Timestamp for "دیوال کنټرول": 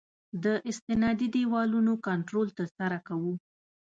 1.35-2.47